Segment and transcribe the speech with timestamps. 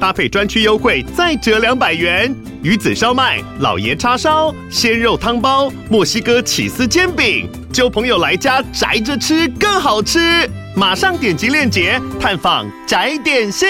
[0.00, 2.34] 搭配专区优惠再折两百元。
[2.62, 10.48] 鱼子烧麦、老爷叉烧、鲜肉汤包、墨西哥起司煎饼，就朋友来家宅着吃更好吃。
[10.74, 13.68] 马上点击链接探访宅点心。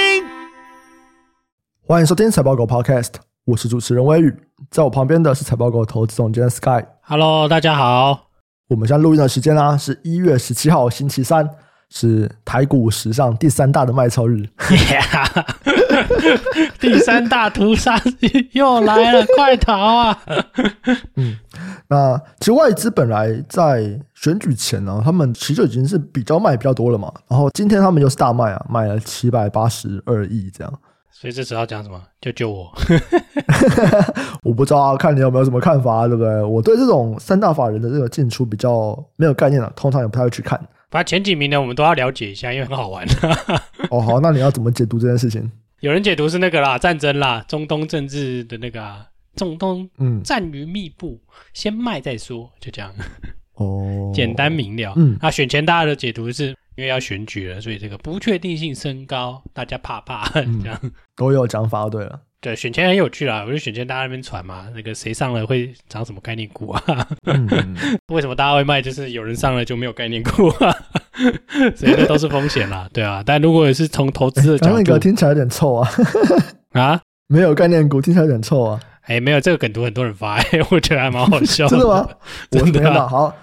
[1.86, 3.12] 欢迎收听财报狗 Podcast，
[3.44, 4.34] 我是主持人威宇，
[4.70, 6.84] 在我旁边的是财报狗投资总监 Sky。
[7.02, 8.26] Hello，大家好。
[8.68, 11.48] 我们现在录音的时间呢、啊，是一月十七号星期三。
[11.88, 15.44] 是台股史上第三大的卖超日，yeah,
[16.80, 18.00] 第三大屠杀
[18.52, 20.18] 又来了，快逃啊！
[21.16, 21.36] 嗯，
[21.88, 27.12] 那其实外资本来在选举前呢、啊，他们其实就已经是比较卖比较多了嘛。
[27.28, 30.72] 然后今天他们又是大卖啊，卖了七百八十二亿这样。
[31.12, 31.98] 所以这时候要讲什么？
[32.20, 32.70] 救救我！
[34.42, 36.42] 我不知道啊，看你有没有什么看法、啊，对不对？
[36.42, 40.60] 我对这种三大法人的这个进出比较没有概念了、啊，通常也不太会去看。
[40.96, 43.06] 反正前几名呢，我们都要了解一下，因为很好玩。
[43.92, 45.52] 哦，好，那你要怎么解读这件事情？
[45.80, 52.90] 有人解读是那个啦，战争啦，中东政治的那个、啊，中东嗯，战云密布，嗯、先卖再说，就这样。
[53.56, 54.94] 哦， 简单明了。
[54.96, 60.80] 嗯，那选前大家的解读是因为要选举了，所以这个不确定性升高，大家怕怕、嗯、 这样
[61.14, 61.90] 都有讲法。
[61.90, 62.18] 对了。
[62.46, 67.08] 对，选前很有趣啦，我就选前大家那边传嘛，那个谁上了会涨什么概念股啊？
[67.24, 67.74] 嗯、
[68.14, 68.80] 为什么大家会卖？
[68.80, 70.72] 就是有人上了就没有概念股啊，
[71.74, 73.20] 所以这都是风险啦，对啊。
[73.26, 75.90] 但如果也是从投资的角度，那个听起来有点臭啊
[76.74, 78.80] 啊， 没有概念股听起来有点臭啊。
[79.06, 81.70] 哎，没有这个梗图很多人发，哎，我觉得还蛮好 笑的。
[81.70, 82.08] 真的吗？
[82.48, 83.34] 真的、啊、我好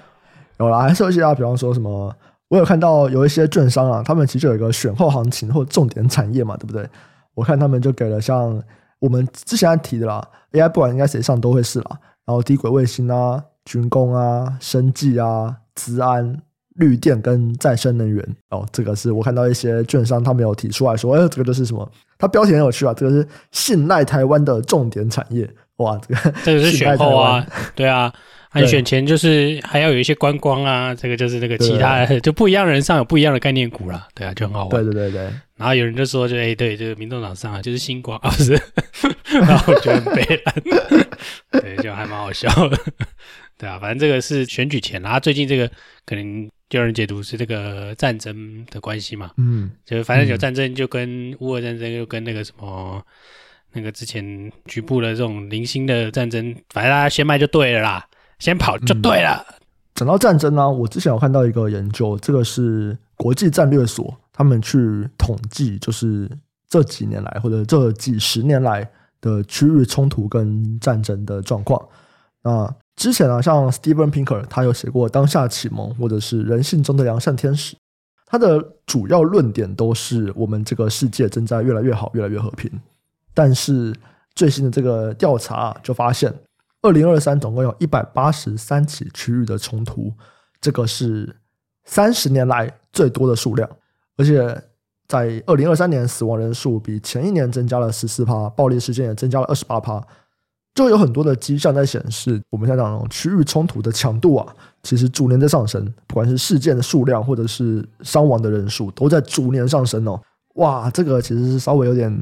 [0.59, 2.15] 有啦，还是有一些啊，比方说什么，
[2.47, 6.87] 我有看到有一些券商啊，他们其实有一个选后行情或重点产业嘛，对不对？
[7.33, 8.63] 我看他们就给了像。
[9.03, 11.99] 我们之前提的啦，AI 不管应该谁上都会是啦。
[12.25, 16.41] 然后低轨卫星啊、军工啊、生技啊、资安、
[16.75, 21.91] 绿电跟再生能源哦，这个是我看到一些券商他们有提出来说，哎，这个就是什么？
[22.17, 25.53] 它标题很有趣啊，这个是信赖台湾的重点产业。
[25.77, 28.13] 哇，这个这个是选后啊，对啊。
[28.53, 34.83] 还选前就是还要有一些观光啊，这个就是那个其他 就不一样人上有不一样的概念股啦，对啊，就很好玩。
[34.83, 35.33] 对对对对。
[35.55, 38.53] 然后有人就说就，就、欸、哎对，这个民众党上啊，就是星光啊，不是，
[39.39, 40.53] 然后我觉得很悲惨，
[41.61, 42.77] 对，就还蛮好笑的，
[43.57, 45.69] 对啊，反正这个是选举前，然后最近这个
[46.05, 53.01] 可能就有人解读是这个战争的关系嘛，嗯，就反正有战争就跟乌俄战争又跟那个什么
[53.71, 58.05] 那个之前局部的这种零星的战争，反正大家先卖就对了啦。
[58.39, 59.45] 先跑就对了。
[59.95, 66.29] 讲、嗯、到战争呢、啊，我之前有看到一个研究，这个是国际战略所他们去统计，就是
[66.67, 68.89] 这几年来或者这几十年来
[69.21, 71.81] 的区域冲突跟战争的状况。
[72.41, 77.75] 那之前啊，像 Steven Pinker 他有写过《当下启蒙》或者是《人性中的良善天使》，
[78.25, 82.69] 他的主要论点都是我们这个世界正在越来越好，越来越和平。
[83.33, 83.95] 但是
[84.35, 86.33] 最新的这个调查、啊、就发现。
[86.83, 90.11] 二零二三总共有一百八十三起区域的冲突，
[90.59, 91.33] 这个是
[91.85, 93.69] 三十年来最多的数量，
[94.17, 94.61] 而且
[95.07, 100.05] 在二零二三年死亡人数比前一年增加了十四趴，暴力事件也增加了二十八趴，
[100.75, 110.21] 就有很多的迹象在显示，我们现在讲区域冲突的强度啊，其实逐年在上升，不管是事件的数量或者是伤亡的人数，都在逐年上升哦。
[110.55, 112.13] 哇，这个其实是稍微有点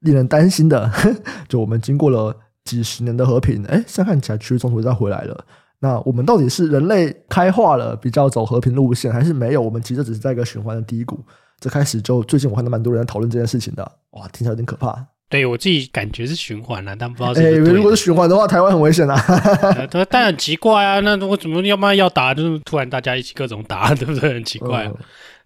[0.00, 0.90] 令人担心的，
[1.46, 2.34] 就我们经过了。
[2.76, 5.44] 几十年的和平，哎，现在看起来区域冲突再回来了。
[5.80, 9.62] 那我们到底是人类开化了，比较走和平路线，还是没有？
[9.62, 11.24] 我们其实只是在一个循环的低谷。
[11.60, 13.82] 这开始就最近我看到蛮多人在讨论这件事情的。
[14.10, 15.06] 哇，听起来有点可怕。
[15.30, 17.70] 对我自己感觉是循环了，但不知道是不是。
[17.70, 19.16] 哎，如果是循环的话，台湾很危险啊。
[19.90, 21.00] 对，但很奇怪啊。
[21.00, 24.34] 那我怎么要不然要打，就是突然大家一起各种打，对不对？
[24.34, 24.86] 很奇怪。
[24.86, 24.96] 嗯、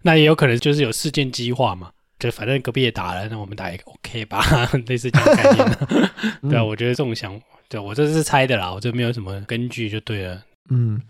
[0.03, 1.89] 那也有可能就是有事件激化嘛。
[2.23, 4.41] 就反正隔壁也打了，那我们打一个 OK 吧，
[4.87, 6.09] 类似这样的概念。
[6.49, 7.37] 对啊，我觉得这种想，
[7.67, 10.41] 对我这是猜的啦，我这没有什么根据就对了。
[10.69, 11.01] 嗯，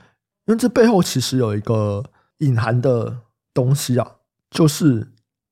[0.48, 2.04] 因为这背后其实有一个
[2.40, 3.16] 隐含的
[3.54, 4.16] 东西啊，
[4.50, 5.08] 就是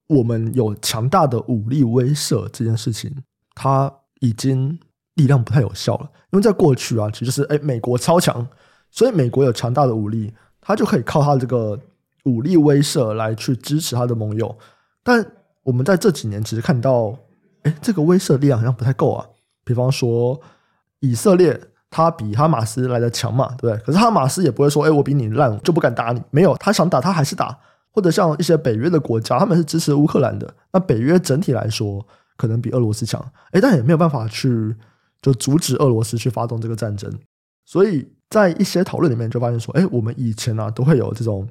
[0.07, 3.15] 我们有强大的武力威慑这件事情，
[3.53, 4.79] 它已经
[5.13, 6.09] 力量不太有效了。
[6.31, 8.47] 因为在过去啊，其实是哎，美国超强，
[8.89, 11.79] 所以美国有强大的武力，它就可以靠他这个
[12.23, 14.57] 武力威慑来去支持他的盟友，
[15.03, 15.23] 但
[15.63, 17.15] 我们在这几年其实看到，
[17.63, 19.25] 哎，这个威慑力量好像不太够啊。
[19.63, 20.39] 比方说，
[20.99, 21.59] 以色列
[21.89, 23.85] 他比哈马斯来的强嘛，对不对？
[23.85, 26.21] 可是哈马斯也不会说，哎，我比你烂，就不敢打你。
[26.31, 27.57] 没有，他想打他还是打。
[27.93, 30.53] 或者像一些北约的国家，他们是支持乌克兰的。
[30.71, 32.05] 那北约整体来说，
[32.37, 33.21] 可能比俄罗斯强，
[33.51, 34.73] 诶，但也没有办法去
[35.21, 37.11] 就阻止俄罗斯去发动这个战争。
[37.65, 41.45] 所以在一些讨论里面，就发现说，诶，我们以前啊都会有这种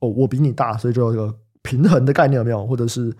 [0.00, 2.66] 哦，我比你大，所以就有这个平衡的概念有没有？
[2.66, 3.10] 或者是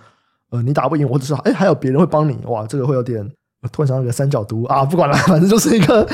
[0.50, 3.26] 呃，你打不赢，或者是哎，还有别人会帮你，哇，这个会有点
[3.72, 6.08] 突然想到一个三角毒啊，不管了， 反正就是一个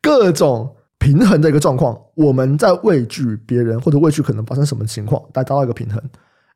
[0.00, 0.76] 各种。
[1.02, 5.98] 平衡的一个状况，我们在畏惧别人或者畏惧可能发生什么情况，来达到一个平衡。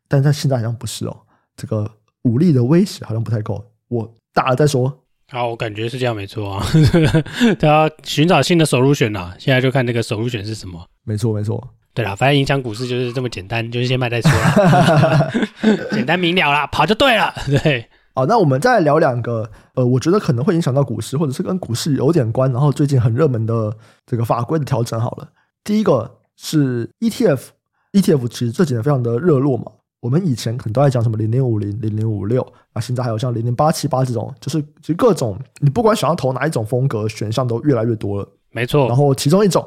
[0.07, 1.17] 但是现在好像不是哦，
[1.57, 1.91] 这个
[2.25, 3.65] 武力的威胁好像不太够。
[3.89, 4.95] 我打了再说。
[5.29, 6.67] 好，我感觉是这样，没错啊。
[7.59, 10.79] 大家寻找新的 solution 呐，现在就看那个 solution 是什么。
[11.05, 11.67] 没错，没错。
[11.95, 15.31] 对啦，反正影响股市就是这么简单，就是先卖再说啦，
[15.93, 17.33] 简单明了啦，跑就对了。
[17.47, 17.89] 对。
[18.17, 23.77] 好，那我们再来聊两个，呃，我觉得可能会影响到股市，或者是跟股市有点关，然后最近很热门的
[24.07, 25.01] 这个法规的调整。
[25.01, 25.29] 好了，
[25.65, 29.65] 第一个是 ETF，ETF 其实这几年非常的热络嘛。
[30.01, 32.41] 我们以前可能都在讲什么零零五零、零零五六，
[32.73, 38.29] 啊现在还有像零零八七八这种，就是其实各种你不管想要投哪一种风格，选项都越来越多了。
[38.53, 38.87] 没错。
[38.87, 39.67] 然后其中一种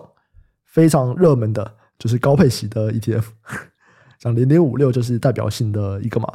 [0.65, 3.23] 非常热门的就是高配息的 ETF，
[4.19, 6.27] 像零零五六就是代表性的一个嘛。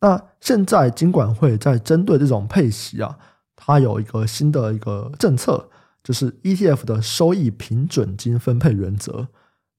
[0.00, 3.18] 那现在金管会在针对这种配息啊，
[3.54, 5.68] 它有一个新的一个政策，
[6.02, 9.28] 就是 ETF 的收益平准金分配原则。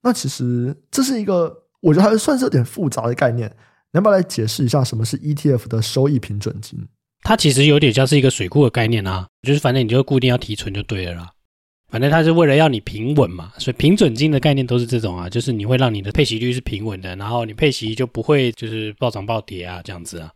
[0.03, 3.49] 那其实这是一个我觉得还算是有点复杂的概念，
[3.91, 6.87] 你要不要来解释一下什么是 ETF 的收益平准金？
[7.23, 11.31] 它其实有点像是一个水库的概念啊，就是反正你就固定要提存就对了啦。
[11.91, 20.31] 反正它是为了要你平稳嘛，所以平准金的概念都是这种啊，就是你会让你的配息率是平稳的，然后你配息就不会就是暴涨暴跌啊这样子啊，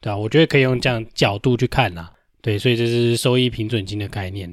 [0.00, 2.08] 对啊，我觉得可以用这样角度去看啦，
[2.40, 4.48] 对，所以这是收益平准金的概念，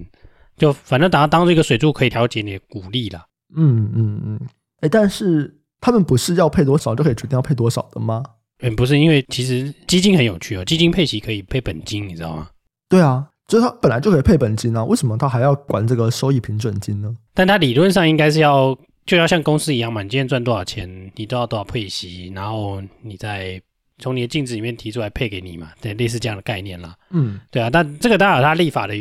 [0.57, 3.23] 就反正把它当做一个水柱可以调节你的股利啦。
[3.55, 4.39] 嗯嗯嗯，
[4.81, 8.23] 哎，但是他们不是要配多少就可以决定要配多少的吗？
[8.61, 12.49] 嗯，不是，因为其实基金很有趣哦，基金配息可以配本金，你知道吗？
[12.89, 13.29] 对啊。
[13.49, 17.13] 就是他本来就可以配本金啊，为什么他还要管这个收益平准金呢？
[17.33, 23.59] 但他理论上应该是要，就要像公司一样嘛，你今天赚多少钱，你都要多少配息，然后你再
[23.97, 26.95] 从你的净值里面提出来配给你嘛，对，类似这样的概念啦。
[27.09, 28.95] 嗯，对啊，但这个当然有它立法的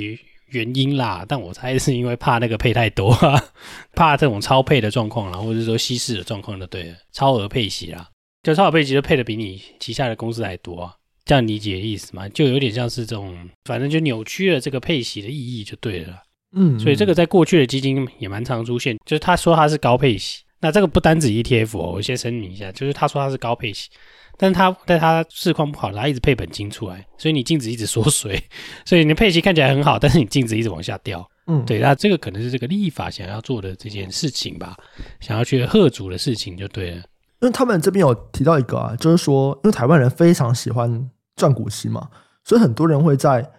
[0.46, 3.14] 原因啦，但我猜是因为怕那个配太多，
[3.94, 8.08] 怕这种超配的状况啦，或者说稀释的状况就对了，超额配息啦，
[8.42, 10.94] 就超额配息就配的比你旗下的公司还多啊。
[11.28, 13.36] 这样理解的意思嘛，就有点像是这种，
[13.66, 16.22] 反正就扭曲了这个配息的意义就对了。
[16.56, 23.90] 嗯，所以这个在过去的基金也蛮常出现，就是他说他是高配息，那这个不单指 ETF 哦，我先声明一下，就是他说他是高配息，
[24.38, 28.42] 但是他在他市况不好，他一直配本金出来，所以你净值一直缩水，
[28.86, 31.30] 所以你的配息看起来很好，但是你净值一直往下掉。
[31.46, 34.74] 嗯，对，那这个可能是这个立法想要做的这件事情吧，
[35.20, 36.96] 想要去吓阻的事情就对了。
[37.40, 41.10] 因为他们这边有提到一个啊，就是说，因为台湾人非常喜欢。
[41.38, 42.10] 赚股息嘛，
[42.44, 43.50] 所以很多人会在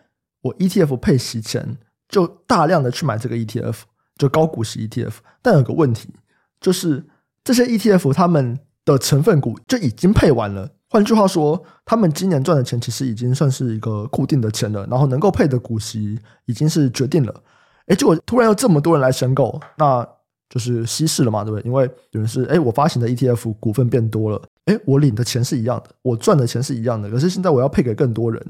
[0.41, 1.77] 我 ETF 配息前
[2.07, 3.81] 就大量的去买这个 ETF，
[4.17, 5.13] 就高股息 ETF。
[5.41, 6.13] 但有个问题，
[6.59, 7.05] 就是
[7.43, 10.69] 这些 ETF 他们的成分股就已经配完了。
[10.89, 17.43] 换句话说，他们今年赚的钱其实已经算是一个固定的钱了，然后能够配的股息已经是决定了。
[17.87, 20.07] 诶，结果突然有这么多人来申购，那
[20.49, 21.65] 就是稀释了嘛，对不对？
[21.65, 24.41] 因为有人是诶，我发行的 ETF 股份变多了。
[24.65, 28.43] 诶，我领的钱是一样的，我赚的钱是一样的，可是现在我要配给更多人，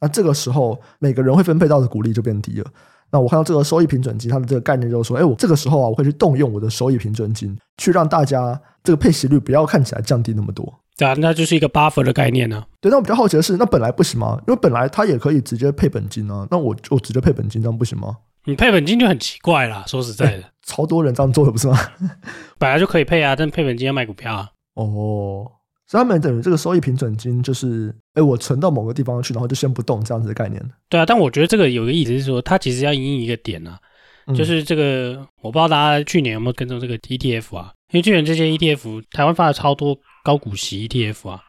[0.00, 2.66] 那这个时候每个人会分配到的股利就变低了。
[3.10, 10.80] 那我看到这个收益平准金，它的这个概念就是说，诶，我这个时候啊，我会去动用我的收益平准金，去让大家这个配息率不要看起来降低那么多。
[10.98, 14.38] 对啊，那就是一个 buffer 的概念呢、对，那我比较好奇的是，那本来不行吗？
[14.48, 18.16] 因为本来它也可以直接配本金啊，那我就直接配本金，这样不行吗？
[18.46, 21.78] 你配本金就很奇怪啦，说实在的， 超多人这样做的不是吗？
[22.58, 24.48] 本来就可以配啊，但配本金要卖股票啊。
[24.74, 25.52] 哦。
[25.88, 30.60] 所以他们等于这个收益平准金，就是哎，我存到某个地方去，然后就先不动这样子的概念。
[30.88, 33.78] 对啊，但我觉得这个有个意思是说，它其实要因一个点啊，
[34.26, 37.72] 嗯、就是这个我不知道大家去年有没有跟踪这个 ETF 啊？
[37.92, 41.40] 因为去年这些 ETF 台湾发了超多高股息 ETF 啊，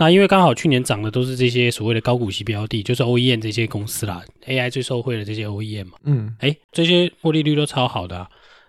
[0.00, 8.26] 那因为刚好去年涨的都是这些所谓的高股息标的，就是 OEM 这些公司啦，AI 最受惠的这些 OEM 嘛，嗯，哎，这些获利率都超好的啊。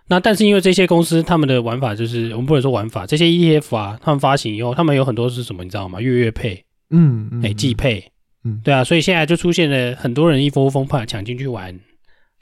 [0.08, 6.02] 那但是因为这些公司他们的玩法就是我们不能说玩法，这些 ETF 啊，他们发行以后，他们有很多是什么，你知道吗？
[6.02, 8.04] 月月配，嗯，哎、嗯，季配，
[8.44, 11.80] 嗯，对啊，所以现在就出现了很多人一窝蜂怕抢进去玩，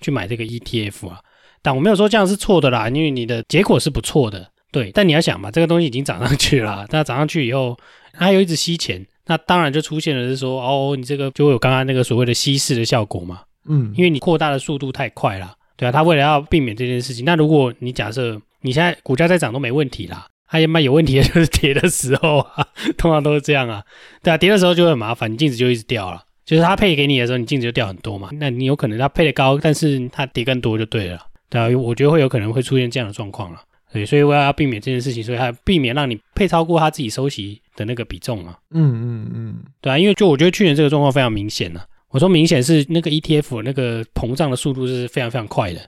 [0.00, 1.20] 去买这个 ETF 啊。
[1.62, 4.90] 但我没有说这样是错的啦，因为你的结果是不错的，对。
[4.90, 7.78] 但你要想嘛，这个东西已经涨上去了，那涨上去以后，
[8.12, 15.54] 它又一直吸钱，那当然就出现了是说，哦，你这个就会有刚刚那个所谓的稀释的效果嘛，嗯，因为你扩大的速度太快了。
[15.76, 22.66] 对啊，他为了要避免这件事情，那如果你假设你现在股价在涨都没问题啦，它妈有问题的就是 跌的时候啊，
[22.98, 23.82] 通常都是这样啊。
[24.22, 26.22] 对啊，跌的时候就会很麻烦，你净值就一直掉了。
[26.44, 28.28] 就是它配给你的时候，你净值就掉很多嘛。
[28.32, 31.20] 那你有可能它配的高，但是它跌更多就对了。
[31.48, 33.60] 对啊，我觉得会有可能会出现这样的状况了。
[33.92, 38.56] 对，所以我要避免这件事情，所以他避免让你配超过他自己收息的那个比重啊。
[38.70, 41.84] 嗯嗯嗯，对啊，因为就我觉得去年这个状况非常明显了。
[42.10, 45.80] 我说明显是那个 ETF 那个膨胀的速度是非常非常快的，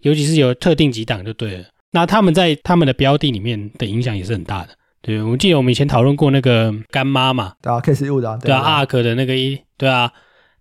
[0.00, 1.64] 尤其是有特定几档就对了。
[1.90, 4.68] 那他们在他们的标的里面的影响也是很大的。
[5.02, 10.12] 对，我记得我们以前讨论过那个干妈嘛，对啊，KCU 的，对啊，ARK 的那个一，对啊，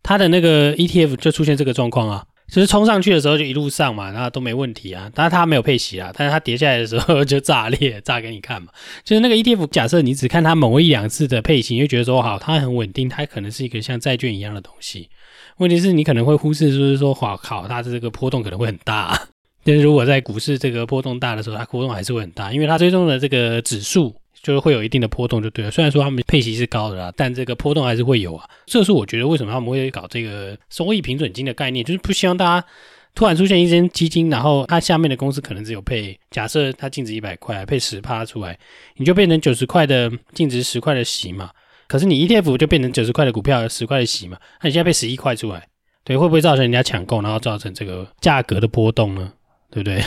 [0.02, 2.24] 它的那个 ETF 就出现这个状况啊。
[2.52, 5.10] 就是冲上去的时候就一路上嘛，然后都没问题啊。
[5.14, 8.70] 但是它没有配息啊，但是它跌下来的时候就炸裂，炸给你看嘛。
[9.06, 15.10] 就是那个 ETF，假设你只看它某一两次的配息，你就觉得说好，它很稳定，它可能是一个像债券一样的东西。
[15.58, 19.20] 问题是你可能会忽视，就是说哇靠，它的这个波动可能会很大。
[19.64, 24.16] 但是如果在股市这个波动大的时候，它波动还是会很大，因为它追踪的这个指数。
[24.42, 25.72] 就是会有一定的波动，就对了。
[25.72, 28.50] 虽然说他们配息是高的啦，但这个波动还是会有啊。
[28.66, 32.68] 这是我觉得为什么他们会搞这个收益平准金的概念，就是不希望大家
[33.16, 38.58] 突然出现一间基金，然后它下面的公司可能只有配，假设它净值一百块，配十趴出来，
[38.96, 41.50] 你就变成九十块的净值十块的息嘛。
[41.88, 45.68] 可是你 ETF 就变成九十块的股票十块的息嘛，那你现在配十一块出来，
[46.04, 49.34] 对，会不会造成人家抢购，然后造成这个价格的波动呢？
[49.72, 50.04] 对不对？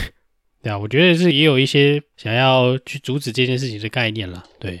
[0.63, 4.41] 对啊，我觉得是也有一些想要去阻止这件事情的概念了。
[4.57, 4.77] 对，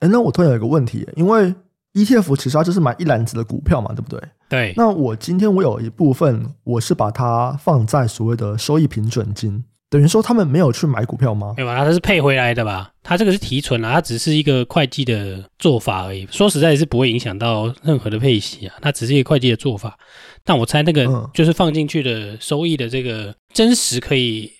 [0.00, 1.54] 哎，那我突然有一个问题，因为
[1.94, 4.20] ETF 其实它就是买一篮子的股票嘛，对不对？
[4.50, 4.74] 对。
[4.76, 11.54] 那我今天我有一部分我是把它放在所谓的收益平准金，等于说他们没有去买股票吗？
[11.56, 11.82] 对吧？
[11.82, 12.90] 它是配回来的吧？
[13.02, 16.28] 它这个是提存啊，它只是一个会计的做法而已。
[16.30, 19.98] 说实在，是不会影响到任何的配息啊，它只是一个会计的做法。
[20.44, 24.52] 但我猜那个就是放进去的收益的这个真实可以。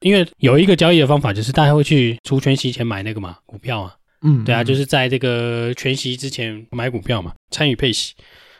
[0.00, 8.14] 因为有一个交易的方法，就是大家会去除权息前买那个嘛股票啊，嗯，对啊，就是在这个全息之前买股票嘛，参与配息。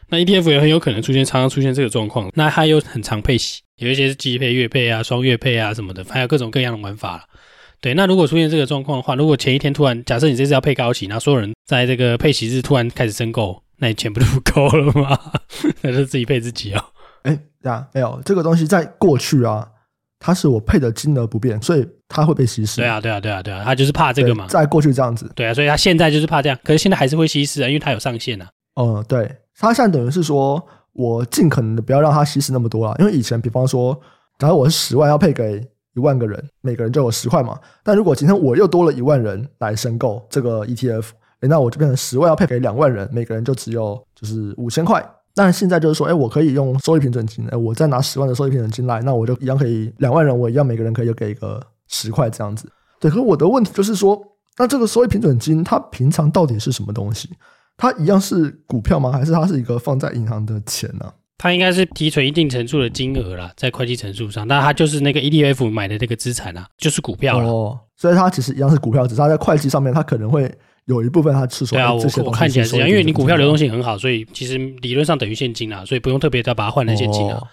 [0.09, 2.31] 那 ETF 也很有可能出现，常常出现这个状况。
[2.35, 7.29] 那它又很常配息，有一些是季配、月配啊、双月配啊什么的，还有各种各样的玩法。
[7.81, 15.19] 对，那如果出现这个状况的话，如果前一天突然假设你这次要配高息，然后所有人在这个配息日突然开始申购，那你钱不就不够了吗？
[15.83, 16.85] 那就自己配自己哦。
[17.23, 19.69] 哎，对啊，没有这个东西在过去啊。
[20.19, 22.81] 它是我配的金额不变，所以它会被稀释。
[22.81, 24.47] 对啊，对啊，对啊，对啊，它就是怕这个嘛。
[24.49, 25.31] 在过去这样子。
[25.35, 28.49] 对啊，所以它现在就是怕这样，可是现在还是会稀释啊，因为它有上限啊。
[28.81, 33.99] 嗯，对，它现在等于是说我尽可能的不要让它稀释那么多啊，因为以前比方说，
[34.39, 35.63] 假如我是十万要配给
[35.95, 37.59] 一万个人，每个人就有十块嘛。
[37.83, 41.09] 但如果今天我又多了一万人来申购这个 ETF，
[41.41, 45.07] 那我就变成十万要配给两万人，每个人就只有就是五千块。
[45.39, 52.67] 但现在就是说，哎，我可以用收益平准金，哎，我再拿十万的收益平准金来，那我就一样可以两万人，我一样每个人可以给一个十块这样子。
[52.99, 54.19] 对，可是我的问题就是说，
[54.57, 57.29] 那这个收益平准金它平常到底是什么东西？
[57.77, 59.13] 它一样是股票吗？
[59.13, 61.13] 还是它是一个放在银行的钱呢？
[61.37, 67.79] 它应该是提存一定程度的金额啦，在会计陈述上，但它就是那个 ETF 买的这个资产啊，就是股票哦。
[67.95, 70.51] 所以它其实一样是股票，只是它在会计上面它可能会。
[70.87, 77.49] 有一部分它是说，对啊，我我看起来是这样，因为你股票流动性很好，所以其实理论上等于现金啊，所以不用特别再把它换成现金啊，哦、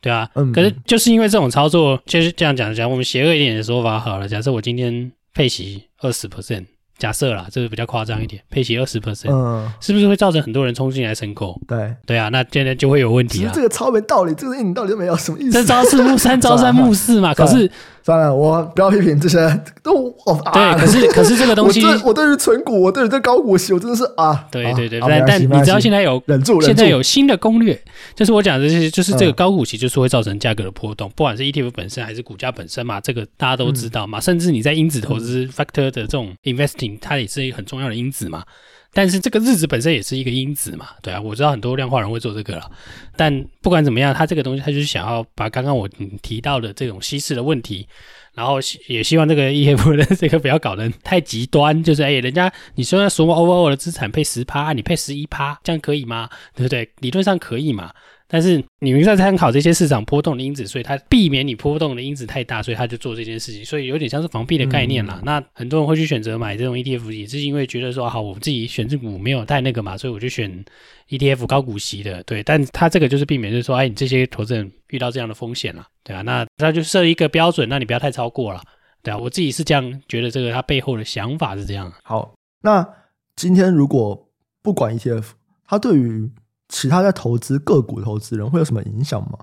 [0.00, 0.30] 对啊。
[0.34, 4.28] 嗯、可是就是因为这种操作，就是这样讲讲，我们邪恶一点的说法好了。
[4.28, 6.66] 假设我今天配息二十 percent。
[6.98, 11.60] 假设啦，这个比较夸张一点，配息二十 percent，嗯，是不是会造成很多人冲进来申购？
[11.66, 13.52] 对，对啊，那现在就会有问题啊。
[13.54, 15.52] 这个超没道理，这个一点道理都没有，什么意思？
[15.52, 17.34] 这朝四暮三，朝三暮四嘛。
[17.34, 17.70] 可是
[18.02, 19.38] 算了，我不要批评这些，
[19.82, 20.40] 都哦。
[20.52, 24.46] 对，可是可是这个东西，我对于存股，我对于这高股息，我真的是啊。
[24.52, 27.78] 对对对，但但你知道现在有忍住，现在有新的攻略，
[28.14, 34.20] 就是我讲的这些，就是这个高股息就是会造成价格的波动，不管是 ETF 本身还是股价本身嘛，这个大家都知道嘛。
[34.20, 37.64] 甚至你在因子投资 factor 的这种 investing，它也是一个很。
[37.64, 38.44] 重要的因子嘛，
[38.92, 42.70] 但是这个日子本身也是一个因子嘛，对啊，我知道很多量化人会做这个了，
[43.16, 45.88] 但不管怎么样，他这个东西他就是想要把刚刚我
[46.22, 47.88] 提到的这种稀释的问题，
[48.34, 56.28] 然后也希望这个 ETF 的 这个不要搞得太极端，就是哎，人家你说说 overall 的资产配十趴，你配十一趴，这样可以吗？
[56.54, 56.88] 对不对？
[57.00, 57.90] 理论上可以嘛。
[58.26, 65.16] 但是你们在参考这些市场波动的因子，所以它避免你波动的因子太大，所以他就做这件事情，所以有点像是防避的概念啦。
[65.18, 70.64] 嗯、那很多人会去选择买这种 ETF，也是因为觉得说，好，我自己选这股没有太那个嘛，所以我就选
[71.10, 72.22] ETF 高股息的。
[72.24, 78.60] 对，但他这个就是避免，就是说，哎，你这些投资人遇到这样的风险了，对啊，那他就设一个标准，那你不要太超过了，
[79.02, 81.92] 对啊，我自己是这样觉得，这个他背后的想法是这样。
[82.02, 82.88] 好，那
[83.36, 84.28] 今天如果
[84.62, 85.24] 不管 ETF，
[85.66, 86.30] 它对于
[86.74, 89.38] 其他在投资个股投资人会有什么影响吗？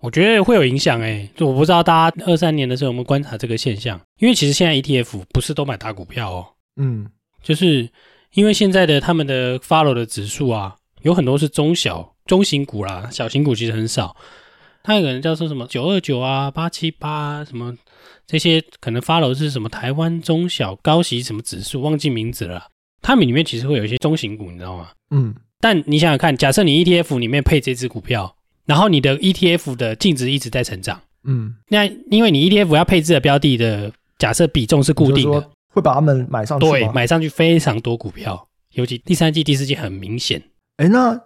[0.00, 7.10] 我觉得会有影响诶、欸，就我不知道大家二三年的时候有没有观察这个现象，因为其实现在 ETF 不是都买大股票哦，嗯，
[7.42, 7.90] 就是
[8.34, 14.16] 因为现在的他们的 follow 的指数啊，有很多是中小中型股啦，小型股其实很少。
[14.84, 17.76] 它有个人叫做什么九二九啊、八七八什么
[18.26, 22.68] 这些，可能 follow 是什么台湾中小高息什么指数，忘记名字了啦。
[23.02, 24.90] 他们里面其实会有一些中型股，你知道吗？
[25.10, 25.34] 嗯。
[25.66, 40.40] 但你想想看，假设你 ETF 里面配这只股票，然后你的 ETF 的净值一直在成长，嗯，那因为你 ETF 要配置的标的的假设比重是固定的，会把它们买上去，对，买上去非常多股票，尤其第三季、第四季很明显。
[40.76, 41.20] 哎，那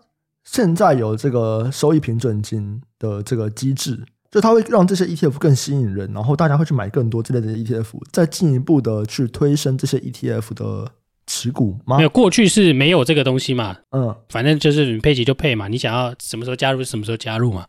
[0.45, 10.93] 现在有这个收益平准金的这个机制，就它会让这些 ETF 更吸引人，然后大家会去买更多这类的 ETF，再进一步的去推升这些 ETF 的。
[11.41, 11.97] 持股吗？
[11.97, 13.77] 没有，过去是没有这个东西嘛。
[13.91, 17.67] 嗯，反正就是你配齐就配嘛，你想要什么时候加入什么时候加入嘛。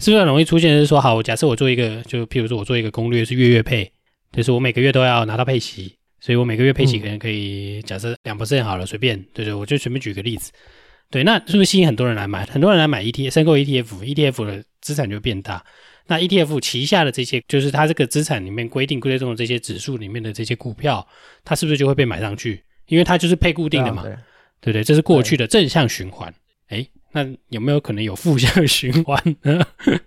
[0.00, 0.76] 是不是很容易出现？
[0.78, 3.88] 是说，好，假设我做一个，就譬如说我做一个攻略是月月配，
[4.32, 10.50] 就是我每个月都要拿到配齐，所以我每个月配齐可能可以、嗯、假设两 percent 好了，随便，对对，我就随便举个例子。
[11.10, 12.44] 对，那是不是吸引很多人来买？
[12.46, 15.64] 很多人来买 ETF，申购 ETF，ETF 的资产就变大。
[16.08, 21.06] 那 ETF 旗下的这些，就是它这个资产里面规定规定的这些指数里面的这些股票，
[21.44, 22.64] 它是不是就会被买上去？
[22.86, 24.16] 因为它就是配固定的嘛，对，
[24.60, 24.84] 不对？
[24.84, 26.32] 这是过去的正向循环。
[26.68, 29.64] 哎，那有没有可能有负向 循环呢？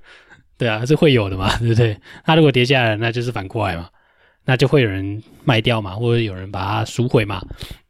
[0.58, 1.98] 对啊，是会有的嘛，对不对？
[2.26, 3.90] 那如果跌下来，那就是反过来嘛，
[4.46, 7.42] 那就会有人卖掉嘛，或者有人把它赎回嘛，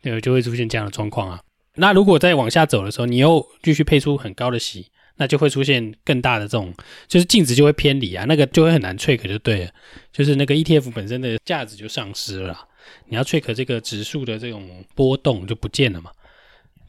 [0.01, 1.39] 对，就会出现这样的状况啊。
[1.75, 6.73] 那如果再往下走的时候，你又继续配出很高的息，那就会出现更大的这种，
[7.07, 9.71] 就是净值就会偏离啊，那个就会很难 track 就对了，
[10.11, 12.67] 就是那个 ETF 本身的价值就丧失了。
[13.07, 16.11] 你要 track 这个指数的这种波动就不见了嘛？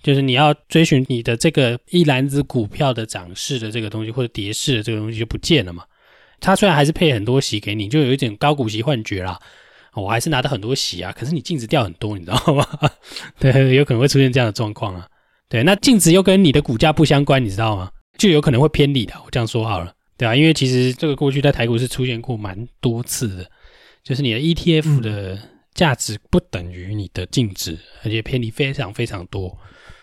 [0.02, 5.84] 就是你要追寻你的这个一篮子股票的涨势的这个东西，或者跌势的这个东西就不见了嘛？
[6.40, 9.38] 它虽然还是配很多息给你，就有一点高股息幻觉啦。
[9.94, 12.64] 我还是拿到很多息啊，可是你净值掉很多，你知道吗？
[13.40, 15.08] 对，有可能会出现这样的状况啊。
[15.48, 17.90] 对，那净值又跟你的股价不相关，你知道吗？
[18.16, 19.14] 就有可能会偏离的。
[19.24, 23.50] 我这样说好了，对啊，因为其实这个过去在台股是出现过蛮多次的，
[24.04, 25.38] 就是你的 ETF 的、
[25.78, 29.56] 价值不等于你的净值，而且偏离非常非常多。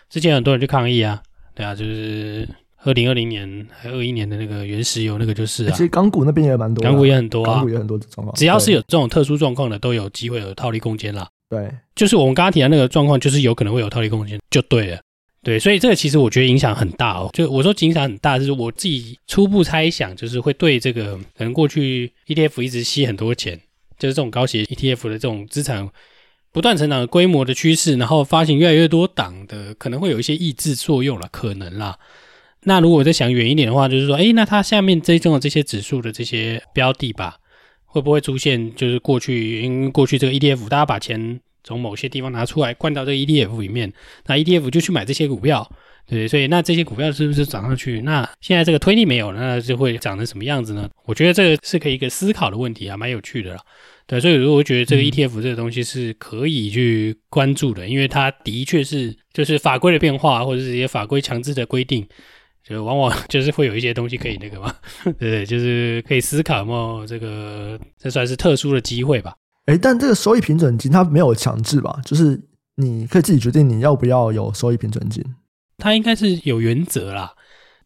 [0.08, 1.22] 之前很多人去抗议啊，
[1.54, 2.48] 对啊，就是
[2.82, 5.70] 二零二零年还二一年的那个原石油那个就是啊。
[5.72, 8.34] 其实港股那边也蛮多，港股也很多啊，港股也很多状况。
[8.34, 11.28] 只要是有这种特殊状况的，都有机会有套利空间啦。
[11.50, 14.98] 对，就是我们刚刚提到那个状况，就是有可能会有套利空间，就对了。
[15.42, 17.28] 对，所以这个其实我觉得影响很大哦。
[17.34, 23.60] 就我说影响很大，就是我自己初步猜想，就是会对这个可能过去 ETF 一直吸很多钱。
[23.98, 25.88] 就是这种高息 ETF 的这种资产
[26.52, 31.98] 不断成长的规模的趋势，然后发行越来越多档的，可能会有一些抑制作用了，可能啦。
[32.62, 37.36] 那如果再想远一点的话，就是说，诶，那它下面这种的这些指数的这些标的吧，
[37.84, 43.92] 会不会出现就是过去因为过去这个 ETF 大家把钱从某些地方拿出来灌到这个 ETF 里面，
[44.26, 45.70] 那 ETF 就去买这些股票。
[46.08, 48.00] 对，所以那这些股票是不是涨上去？
[48.02, 50.88] 那现在这个推力没有，那就会长成什么样子呢？
[51.04, 53.60] 我觉得这个是可以一个思考的问题啊，蛮有趣的啦。
[54.06, 62.06] 对，所以如果我觉得这个 ETF 这个东西是可以去关注的，嗯、因为它的确是就是法规的变化，或者是一些法规强制的规定，
[62.62, 69.34] 就往往 就是会有一些东西可以那个嘛，对 对，就是可以思考嘛，这个这算是特殊的机会吧。
[69.66, 72.00] 诶，但这个收益平准金它没有强制吧？
[72.04, 72.40] 就是
[72.76, 75.24] 你可以自己决定你要不要有收益平准金。
[75.78, 77.32] 它应该是有原则啦，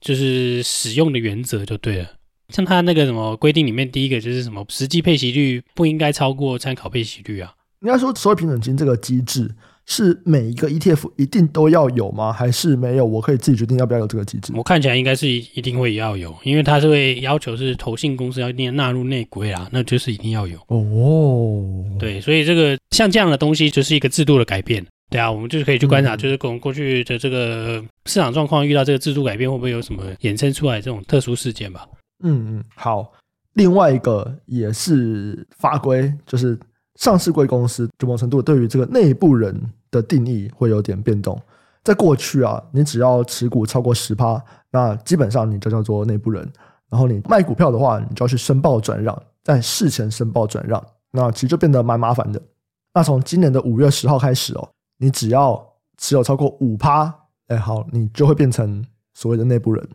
[0.01, 2.07] 就是使用的原则就对了。
[2.49, 7.55] 像它那个什么规定里面，第一个就是什么实际配息率不应该超过参考配息率啊。
[7.83, 9.51] 应该说所有平准金这个机制
[9.87, 12.33] 是每一个 ETF 一定都要有吗？
[12.33, 13.05] 还是没有？
[13.05, 14.53] 我可以自己决定要不要有这个机制？
[14.55, 21.85] 我看起来应该是一定会要有，因为它是会要求是投信公司要一定纳入内规啦，那就是一定要有哦。
[21.99, 24.85] 对，所以这个像这样的东西就是一个制度的改变。
[25.11, 31.87] 对啊，我们就是可以去观察，就是过过去的这个市场状况，遇到这个制度改变，会不会有什么衍生出来这种特殊事件吧？
[32.23, 33.13] 嗯嗯，好。
[33.55, 36.57] 另外一个也是法规，就是
[36.95, 41.37] 上市贵公司，某种程度对于这个内部人的定义会有点变动。
[41.83, 46.49] 在过去啊，你只要持股超过十趴，那基本上你就叫做内部人。
[46.89, 52.41] 然后你卖股票的话，你就要去申报转让，在事前申报转让，那其实就变得蛮麻烦的。
[52.95, 54.69] 那从今年的五月十号开始哦。
[55.03, 57.13] 你只要持有超过五趴，
[57.49, 58.85] 哎，好，你就会变成
[59.15, 59.89] 所谓的内部人。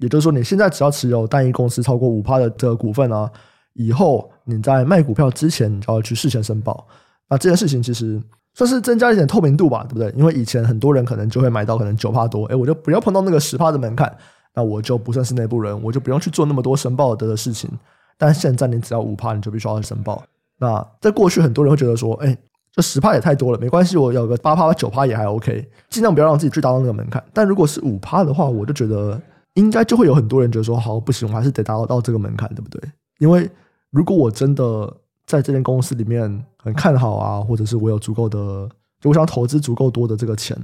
[0.00, 3.30] 也就是说，你现在只要持有单一公司超过五趴的这个股份啊，
[3.72, 6.86] 以后你在卖股票之前，你就要去事前申报。
[7.30, 8.20] 那这件事情其实
[8.52, 10.12] 算是增加一点透明度吧，对不对？
[10.14, 14.14] 因为以前很多人可能就会买到可能九趴多，哎，我就不要碰到那个十趴的门槛，
[14.54, 17.70] 那我就不算是内部人，我就不用去做那么多申报的的事情。
[18.18, 20.22] 但现在你只要五趴，你就必须要去申报。
[20.58, 22.36] 那在过去，很多人会觉得说，哎。
[22.72, 27.22] 就十趴也太多了，没关系，我有个八趴九趴也还 OK，尽量不要让自己去达到那个门槛。
[27.32, 29.20] 但如果是五趴的话，我就觉得
[29.54, 32.80] 应该就会有很多人觉得说，好，不行，我还是得达到到这个门槛，对不对？
[33.18, 33.48] 因为
[33.90, 34.90] 如果我真的
[35.26, 38.68] 在这间公司里面很看好啊，或者是我有足够的，
[39.00, 40.56] 就我想投资足够多的这个钱，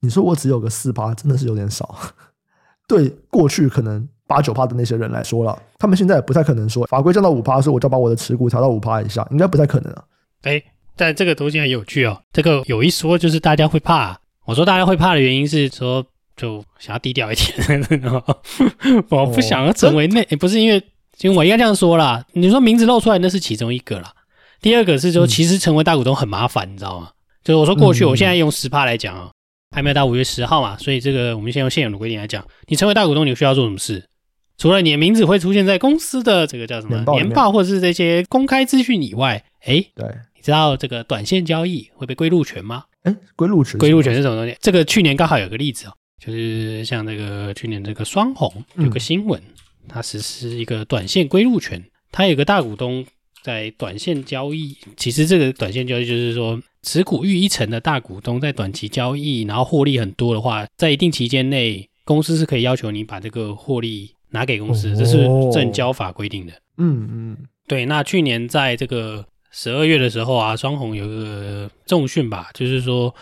[0.00, 1.96] 你说我只有个四趴，真的是有点少。
[2.86, 10.04] 对过去可能八九趴的那些人来说了，他们现在也不太可能说法规降到五趴，所以我就把我的持股调到五趴以下，应该不太可能啊。
[10.42, 10.62] 哎，
[10.96, 12.22] 但这个东西很有趣哦。
[12.32, 16.04] 这个有一说就是大家会怕，我说大家会怕的原因是说
[16.36, 17.82] 就想要低调一点，
[19.10, 20.82] 我不想要成为那，不是因为，
[21.20, 22.24] 因为我应该这样说啦。
[22.32, 24.12] 你说名字露出来那是其中一个啦，
[24.60, 27.10] 第二个是说其实成为大股东很麻烦，你知道吗？
[27.44, 29.30] 就是我说过去，我现在用十趴来讲啊。
[29.74, 34.04] 还没有到五月十号嘛，所以这个我们先用现有的规定来讲，你成为大股东，你需要做什么事？
[34.58, 42.84] 除了你的名字会出现在公司的这个叫什么年报，或者是这些公开资讯以外，哎，对，你知道这个短线交易会被归入权吗？
[43.04, 44.56] 哎，归入权，归入权是什么东西？
[44.60, 49.40] 这个去年刚好有个例子哦，就是像这个去年这个双红有个新闻，
[49.88, 53.04] 它实施一个短线归入权，它有个大股东
[53.42, 56.60] 在短线交易，其实这个短线交易就是说。
[56.84, 65.18] 持股逾一成的大股东在短期交易，然后获利很多的话，在一定期间内，公司是可以要求你把这个获利拿给公司，哦、这是
[65.52, 66.52] 证交法规定的。
[66.78, 67.36] 嗯嗯，
[67.68, 67.86] 对。
[67.86, 73.14] 那去年在这个十二月的时候啊，双红有个重讯吧，就是说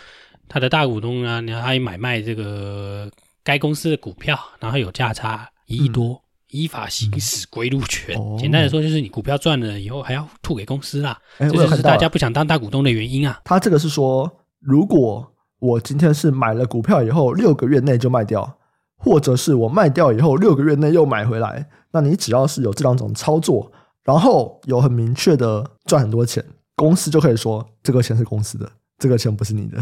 [0.47, 3.07] 他的大股东啊，你看他买卖这个
[3.43, 6.13] 该公司的股票，然后有价差一亿多。
[6.13, 6.19] 嗯
[6.51, 11.17] 依法行使归入权，嗯、简单的说就是你股票赚了以后还要吐给公司啦。
[11.39, 13.39] 这就是大家不想当大股东的原因啊。
[13.45, 15.25] 他这个是说，如果
[15.59, 18.57] 我今天是买了股票以后六个月内就卖掉，
[18.97, 23.71] 或者是我卖掉以后六个月内又买回来，那你只要是有这两种操作，
[24.03, 26.43] 然后有很明确的赚很多钱，
[26.75, 29.77] 公司就可以说这个钱是公司的，这个钱不是你的。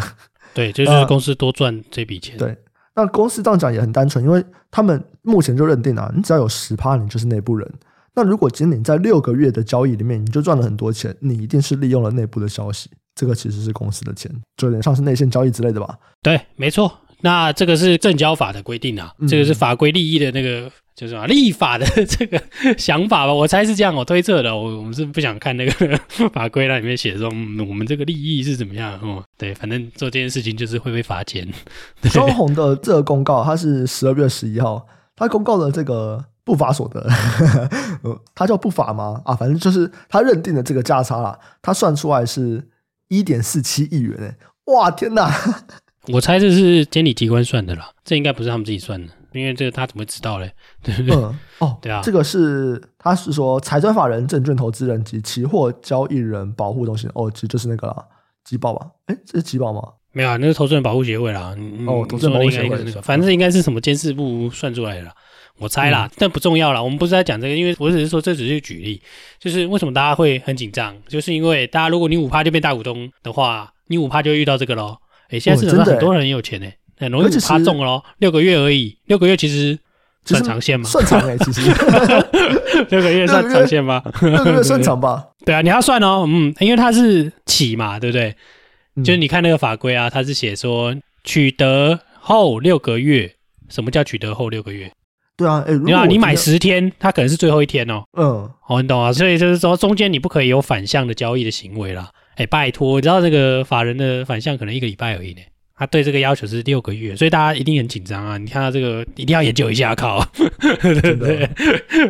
[0.54, 2.38] 对，这就是公司多赚这笔钱。
[2.38, 2.58] 对。
[2.96, 7.72] 那公司这样讲也很单纯，因为他们目前就认定啊，你只要有十趴，你就是内部人。
[8.14, 15.98] 那如果仅仅在六个月的交易里面，你就赚了很多钱，你一定是利用了内部的消息，这个其实是公司的钱，就有点像是内线交易之类的吧？
[16.22, 16.92] 对，没错。
[17.22, 20.72] 那这个是证交法的规定啊，这个是法规利益的那个。
[20.96, 22.44] 就是啊，立法的 这个
[22.78, 24.54] 想法吧，我猜是这样，我推测的。
[24.54, 25.98] 我我们是不想看那个
[26.34, 29.24] 法规那里面写说，我们这个利益是怎么样哦？
[29.38, 31.48] 对，反正做这件事情就是会被罚钱。
[32.12, 37.10] 双红的这个公告，它是十二月十一号，它公告的这个不法所得，
[38.36, 39.22] 它叫不法吗？
[39.24, 42.68] 啊，反正就是他认定的这个价差啦，他算出来是
[43.08, 44.36] 一点四七亿元诶，
[44.74, 45.32] 哇，天哪！
[46.08, 49.14] 我猜这是监理机关算的啦，这应该不是他们自己算的。
[49.32, 50.52] 因为这个他怎么会知道嘞？
[50.82, 51.16] 对不对？
[51.16, 57.08] 嗯、哦， 对啊，这个是他是说财专法人、证券投资人及期货交易人保护中心。
[57.14, 58.04] 哦，其实就是那个啦，
[58.44, 58.88] 集保吧？
[59.06, 59.84] 哎，这是集保吗？
[60.14, 61.56] 没有啊，那是投资人保护协会啦。
[61.86, 65.14] 哦，投资人保护协会那个，反正应该是什么监事部算出来的啦，
[65.60, 66.82] 我猜啦，嗯、但不重要啦。
[66.82, 69.00] 我们不是在讲这个，因为我只是说这只是举例，
[69.38, 74.98] 就是为什么大家会很紧张，就是因为大家如果你五趴就变大股东的话，你五趴就会遇到这个喽。
[75.30, 76.68] 哎，现在市场上很多人很有钱呢。
[76.98, 79.80] 很容易五趴中了，六个月而已，六个月其实
[80.26, 80.84] 算长线吗？
[80.90, 81.62] 算长哎，其实
[82.92, 84.04] 六个月算长线吗？
[84.22, 85.26] 六个月算长吧。
[85.46, 88.36] 对啊，你要算哦，嗯，因为它是起嘛，对不对？
[89.02, 93.34] 就是你看那个法规啊，它是写说取得后六个月，
[93.70, 94.92] 什么叫取得后六个月？
[95.38, 98.04] 对啊，哎，你看你买十天，它可能是最后一天哦。
[98.18, 99.14] 嗯，哦，你懂啊？
[99.14, 102.10] 所以就是说，中间你不可以有反向的交易的行为啦。
[102.40, 105.42] 哎，拜托，你知道这个法人的反向可能一个礼拜而已呢。
[105.76, 108.38] 他对这个要求是六个月，所以大家一定很紧张啊！
[108.38, 110.26] 你看到这个，一定要研究一下，靠，
[110.82, 111.50] 对不对？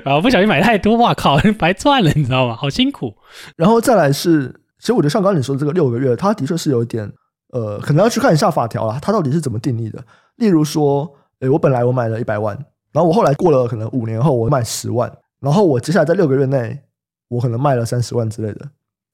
[0.04, 2.56] 然后不小心买太多，哇靠，白赚了，你知道吗？
[2.56, 3.14] 好辛苦。
[3.56, 7.12] 然后再来是，其实我觉得像刚刚你说的这个六个月，它的确是有一点，
[7.54, 10.04] 呃，可能要去看一下法条啦，它到底是怎么定义的。
[10.38, 11.12] 例如说，
[11.42, 12.56] 诶，我本来我买了一百万，
[12.92, 16.80] 然后我后来过了可能五年后，我卖十万，然后我接下来在六个月内，
[17.28, 18.68] 我可能卖了三十万之类的。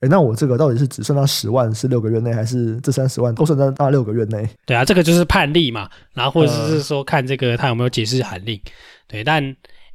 [0.05, 4.47] 哎，那我这个到底是只算到十万是六个月内，还是这三十万都算在那六个月内？
[4.63, 8.59] 对啊，这个就是判例嘛，然后或者是说看这个他有没有解释函令。
[9.07, 9.43] 对，但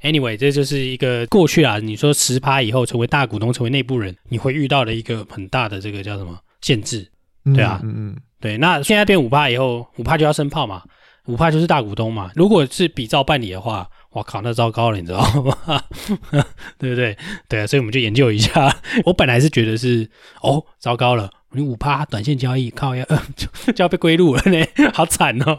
[0.02, 1.78] anyway，这就是一个过去啊。
[1.78, 7.08] 你说十趴以后成为大股东，成为内部人，你会遇到的一个很大的这个叫什么限制？
[7.54, 8.58] 对啊，嗯嗯，对。
[8.58, 10.82] 那现在变五趴以后，五趴就要升炮嘛，
[11.26, 12.30] 五趴就是大股东嘛。
[12.34, 13.88] 如果是比照办理的话。
[14.12, 15.82] 哇靠，那糟糕了，你知道吗？
[16.78, 17.16] 对不对？
[17.48, 18.74] 对啊，所以我们就研究一下。
[19.06, 20.08] 我本来是觉得是
[20.42, 23.04] 哦，糟糕了，你五趴短线交易靠要
[23.36, 25.56] 就 就要被归入了呢，好惨哦！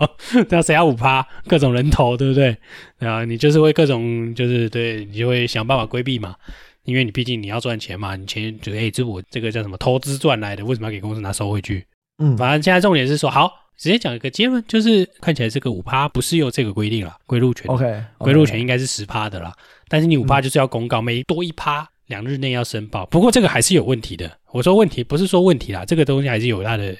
[0.49, 1.25] 对啊，谁要五趴？
[1.47, 2.57] 各种人头，对不对？
[2.99, 6.35] 对啊，你就是会各种就是对你就会想办法规避嘛。
[6.83, 11.85] 因为你毕竟你要赚钱嘛，你钱就哎，这我这个叫什么投资赚来的，为什么要给公司拿收回去？
[12.17, 19.51] 嗯，反正现在重点是说，好，直接讲一个结论，就是看起来这个五趴不适用这个规定了，归入权，OK，归入权应该是十趴的啦，
[19.87, 23.07] 但是你五趴就是要公告，每多一趴两日内要申报。
[23.07, 26.95] 不过这个还是有问题的，我说问题不是说问题啦，这个东西还是有它的，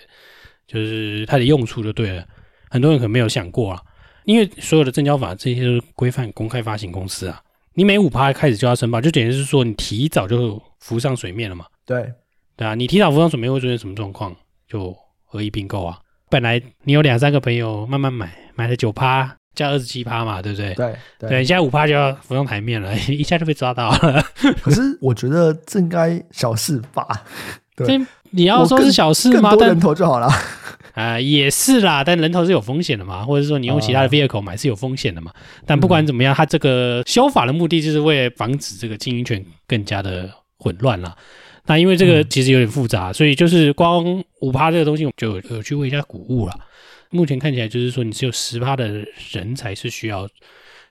[0.66, 2.28] 就是它的用处就对了。
[2.72, 3.80] 很多人可能没有想过啊，
[4.26, 7.40] 因为所有的证交法这些都是规范公开发行公司啊，
[7.76, 11.68] 你每五趴开始就要申报，就等于是说你提早就浮上水面了嘛。
[11.86, 12.12] 对，
[12.56, 14.36] 对啊，你提早浮上水面会出现什么状况？
[14.68, 16.00] 就合一并购啊！
[16.32, 20.74] 本来你有两三个朋友慢慢买，买了九趴加二十七趴嘛，对不对？
[20.74, 24.26] 对对，对，现在五趴就要浮上台面了， 一下就被抓到了。
[24.64, 27.06] 可是我觉得这应该小事吧？
[27.76, 29.54] 对，你要说是小事吗？
[29.60, 30.28] 但人头就好了。
[30.94, 35.32] 啊、呃，也是啦，但人头是有风险的嘛，或者说你用其他的 vehicle 买是有风险的嘛。
[35.32, 41.16] Uh, 但不管怎么样，它这个修法的目的就是为了防止这个经营权更加的混乱啦。
[41.72, 46.54] 那因为这个其实有点复杂，嗯、所以就是光五趴这个东西，我就有，有去问一下谷物了。
[47.12, 50.28] 目前看起来就是说，你只有十趴的人才是需要，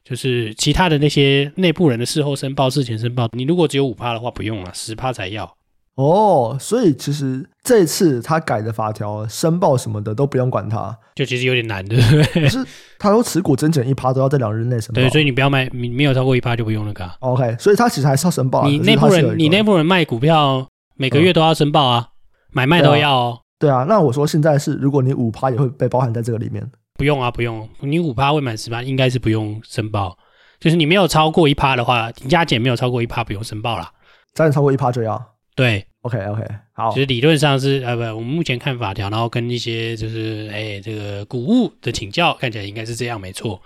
[0.03, 5.55] 就是其他的那些内部人的事后申报、事前申报，你如果只有五趴的话，不用了，十趴才要。
[6.03, 12.65] 哦，所以其实这次他改的法条，申报什么的都不用管他，就其实有点难，的不是
[12.99, 17.15] 他说持股增减一趴都要在两日内申报，对，所以你不要卖，你没有超过一趴就不用那个、啊。
[17.21, 18.67] OK，所以他其实还是要申报。
[18.67, 22.13] 你内部人，你内部人卖股票每个月都要申报啊，嗯、
[22.53, 23.75] 买卖都要哦对、啊。
[23.75, 30.17] 对啊，那我说现在是，如果你五趴也会被包含在这个里面，不用啊，不用，你五趴未满十趴应该是不用申报，
[30.59, 33.93] 就是你没有超过一趴的话，你加减没有超过一趴不用申报啦。
[34.33, 35.23] 加减超过一趴就要。
[35.55, 35.87] 对。
[36.03, 43.61] OK OK，好，其实理论上是呃不，我们目前看法条，然后跟一些就是哎这个谷物的请教，看起来应该是这样，没错，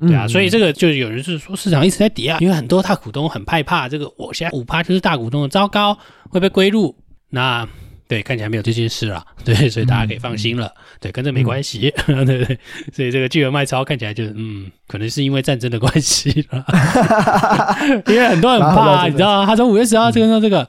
[0.00, 5.98] 对啊，嗯、所以这个就有人是说市场一直在跌啊，因为很多大股东很害怕这个，我现在五趴就是大股东的糟糕
[6.30, 6.96] 会被归入，
[7.28, 7.68] 那
[8.08, 12.58] 对看起来没有这件事了， 对，所以大家可以放心了，嗯、对，跟这没关系，嗯、对 对，
[12.94, 16.64] 所以这个巨额卖超看起来就是嗯，可能是因为战争的关系了，
[18.08, 19.46] 因为很多人很怕，你知道吗？
[19.46, 20.66] 他说五月十号这个到这个。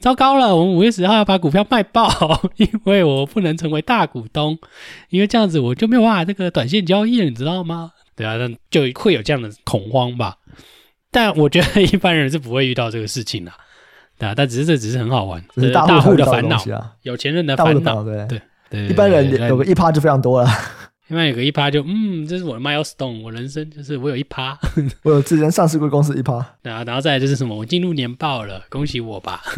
[0.00, 2.08] 糟糕了，我们五月十号要把股票卖爆，
[2.56, 4.56] 因为我不能成为大股东，
[5.10, 7.90] 因为这样子我就没有办法这个短线交易了，你知道吗？
[8.14, 10.36] 对啊，那就会有这样的恐慌吧。
[11.10, 13.50] 但我觉得一般人是不会遇到这个事情的，
[14.18, 20.48] 对啊，但只是这只是很好玩，大户的烦恼啊，有钱人的烦恼，对对对，一般人有个一趴就非常多了。
[21.08, 24.58] 另外有个一趴就嗯，这是我的 milestone，我人生就是我有一趴，
[25.02, 29.42] 我有之前上市柜公司一趴，然后然后再来就是什么，我进入年报了，恭喜我吧。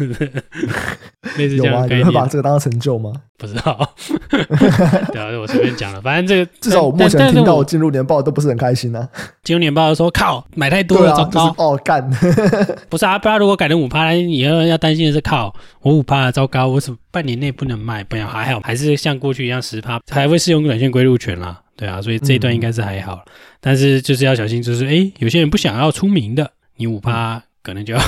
[1.57, 1.85] 有吗？
[1.89, 3.13] 你会把这个当成成就吗？
[3.37, 3.95] 不知道，
[5.11, 9.07] 对啊，我随便讲了，反正这个至少我目前听到我进入年报都不是很开心啊。
[9.43, 12.07] 进入年报的时候，靠，买太多了，糟糕哦，干，
[12.87, 23.25] 不是啊，不然如果改成五趴，以后要担心的是靠我五趴，糟糕，我什么半年内不能卖，不要还好，还是像过去一样十趴，还会适用短线归入权啦，对啊，所以这一段应该是还好，
[23.59, 27.43] 但是就是要小心，就是哎，有些人不想要出名的，你五趴。
[27.63, 28.01] 可能就要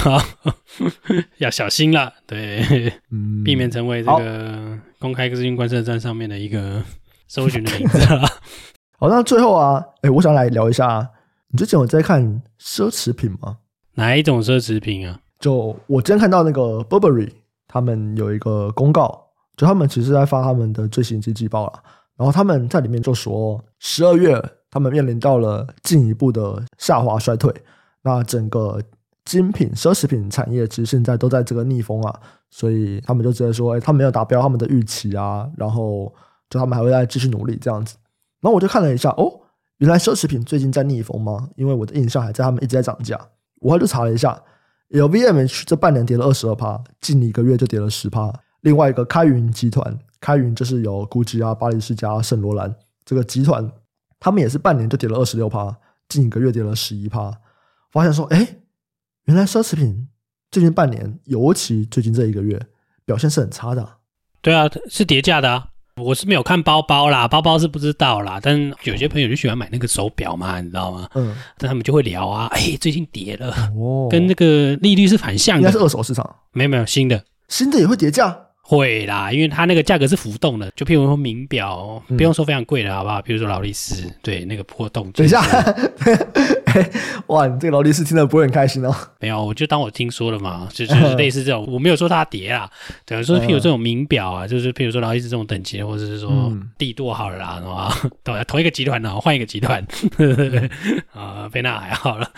[1.38, 6.84] 要小心了，对，嗯、避免成为这个公开资讯观测站上面的一个
[7.30, 8.22] 搜寻的名字了。
[8.98, 11.08] 好，那最后啊，哎、欸，我想来聊一下，
[11.50, 13.58] 你之前有在看奢侈品吗？
[13.93, 15.19] 哪一种奢侈品啊？
[15.39, 17.30] 就我今天看到那个 Burberry，
[17.67, 19.24] 他们有一个公告，
[19.56, 21.84] 就他们其实在发他们的最新季季报了，
[22.24, 27.54] 然后他们在里面就说，十二月他们面临到了进一步的下滑衰退，
[28.04, 28.80] 那整个。
[29.26, 32.20] 精品奢侈品产业其实现在都在这个逆风啊，
[32.52, 36.14] 所以他们就直接说，哎，他没有达标他们的预期啊，然后
[36.50, 37.96] 就他们还会再继续努力这样子。
[38.42, 39.32] 然后我就看了一下，哦，
[39.78, 41.48] 原来奢侈品最近在逆风吗？
[41.56, 43.18] 因为我的印象还在他们一直在涨价。
[43.62, 44.38] 我就查了一下
[44.90, 48.30] ，LVMH 这半年跌了二十二趴，近一个月就跌了十趴。
[48.60, 53.70] 另外一个开云集团，开云就是有 GUCCI 啊、巴黎世家、圣罗兰这个集团，
[54.18, 55.76] 他们也是半年就跌了二十六趴，
[56.08, 57.30] 近一个月跌了十一趴。
[57.92, 58.60] 发现说，哎。
[59.26, 60.10] 原来奢侈品
[60.52, 62.62] 最近半年，尤其最近这一个月
[63.06, 63.96] 表现是很差的啊。
[64.42, 65.68] 对啊，是叠价的啊。
[65.96, 68.38] 我是没有看包包啦，包包是不知道啦。
[68.44, 71.08] 但有些朋友就喜欢买那个手表嘛，你知道吗？
[71.16, 71.34] 嗯。
[71.58, 75.62] 但他们就会聊啊，哎，最近跌了，哦，跟那个利率是反向的。
[75.62, 76.36] 应该是二手市场。
[76.52, 78.48] 没有没有，新的，新的也会叠价。
[78.65, 83.21] 会啦，因为它那个价格是浮动的，就譬如说名表，不用说非常贵的，好不好？
[83.21, 85.12] 比如说劳力士，对那个波动。
[85.12, 86.62] 等一下，欸，
[87.28, 88.96] 哇，你这个劳力士听得不会很开心哦。
[89.20, 92.70] 没有，我就当我听说了嘛，就就是类似这种，我没有说它跌啊，
[93.06, 98.12] 等于说譬如这种名表啊，就是譬如说劳力士这种等级，或者是说帝舵好了啦，是吧？
[98.24, 99.86] 对，同一个集团呢，换一个集团，
[101.14, 102.30] 啊，贝纳还好了，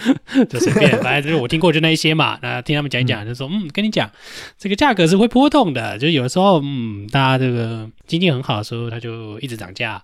[0.50, 4.10] 就随便，反正就是我听过就那一些嘛，那听他们讲一讲，就说嗯，跟你讲，
[4.58, 10.02] 这个价格是会波动的，就有的时候，嗯，大家这个经济很好的时候，它就一直涨价。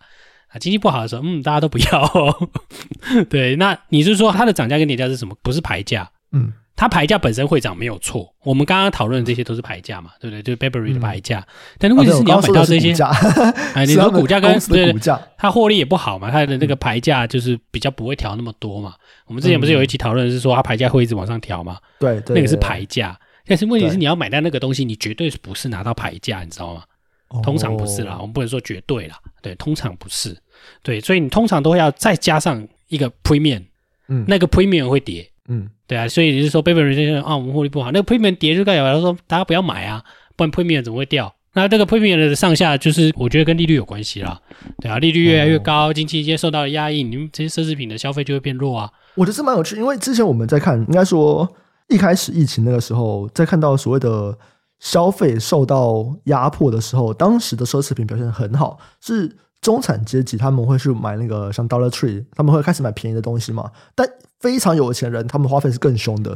[0.51, 2.49] 啊，经济不好的时候，嗯，大家都不要哦。
[3.29, 5.35] 对，那你是说它的涨价跟跌价是什么？
[5.41, 8.33] 不是牌价，嗯，它牌价本身会涨没有错。
[8.43, 10.43] 我们刚刚讨论的这些都是牌价嘛，对不对？
[10.43, 11.39] 就是 Burberry 的牌价。
[11.39, 11.45] 嗯、
[11.79, 12.93] 但是问题是你要买到这些，
[13.73, 14.93] 哎，你说 股价跟对，
[15.37, 18.95] 它获利也不好嘛，它的那个牌价就是比较不会调那么多嘛。
[19.27, 21.77] 我们之前不是有一期讨论是说它牌价会一直往上调嘛？
[21.99, 23.17] 对、嗯，那个是牌价。
[23.45, 26.83] 但是问题是你要买到那个东西，你绝对不是拿到牌价，你知道吗？
[27.41, 30.38] 通常不是啦，我们不能说绝对啦，对，通常不是，
[30.84, 33.63] 对，所以你通常都要再加上一个 premium，
[34.10, 40.04] 嗯，那个 premium 会跌，嗯，对啊，所以你是说 Burberry 这些啊，我们获利不好，那个 premium 跌就代表说大家不要买啊，
[40.36, 41.34] 不然 premium 怎么会掉？
[41.54, 44.39] 那这个 premium 的上下就是我觉得跟利率有关系啦，
[44.82, 48.91] 对啊，利率越来越高，经济一些受到了压抑，你们这些奢侈品的消费就会变弱啊。
[49.15, 51.50] 我觉得是蛮有趣，因为之前我们在看，应该说
[51.88, 54.38] 一开始疫情那个时候，在看到所谓的。
[54.82, 63.70] 消费受到压迫的时候，当时的奢侈品表现很好，是中产阶级他们会去买那个像 Dollar Tree，他们会开始买便宜的东西嘛。
[63.94, 66.36] 但非常有钱人，他们花费是更凶的。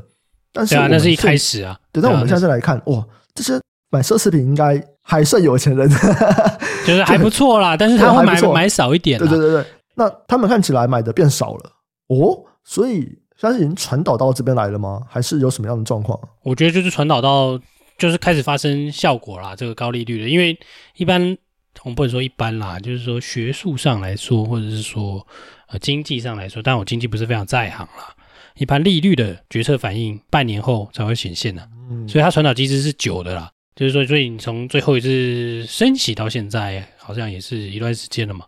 [0.54, 1.76] 但是，啊，那是一开始啊。
[1.92, 3.04] 对，但我们现在来看，哇，
[3.34, 5.90] 这些买奢侈品应该还算有钱人，
[6.86, 7.76] 就是还不错啦。
[7.76, 9.18] 但是他会买买少一点。
[9.18, 11.72] 对对对对，那他们看起来买的变少了
[12.10, 15.02] 哦，所以现在已经传导到这边来了吗？
[15.10, 16.20] 还是有什么样的状况？
[16.44, 17.60] 我觉得就是传导到。
[17.98, 20.58] 就是开始发生效果啦，这个高利率的，因为
[20.98, 21.38] 一般
[21.84, 25.26] 我们不能说一般啦，就是说学术上来说，或者是说
[25.68, 28.16] 呃经济上来说，但我经济不是非常在行啦。
[28.56, 33.52] 一般利率的决策反应半年后才会显现的，嗯，所以它传导机制是久的啦。
[33.76, 38.46] 就是说，所以你从最后一次升息到现在，好像也是一段时间了嘛。